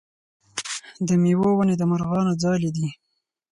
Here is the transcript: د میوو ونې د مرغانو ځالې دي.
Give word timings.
د 1.07 1.09
میوو 1.21 1.49
ونې 1.57 1.75
د 1.77 1.83
مرغانو 1.91 2.33
ځالې 2.43 2.69
دي. 2.75 2.87